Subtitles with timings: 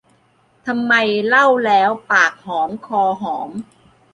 [0.65, 0.93] ทำไม
[1.27, 3.49] เล่าแล้วปากหอมคอหอม